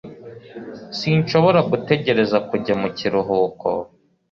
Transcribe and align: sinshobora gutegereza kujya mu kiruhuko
sinshobora 0.97 1.59
gutegereza 1.71 2.37
kujya 2.49 2.73
mu 2.81 2.89
kiruhuko 2.97 3.67